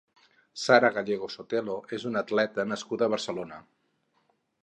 Sara 0.61 0.89
Gallego 0.95 1.27
Sotelo 1.33 1.75
és 1.99 2.07
una 2.11 2.23
atleta 2.25 2.67
nascuda 2.71 3.09
a 3.09 3.13
Barcelona. 3.17 3.63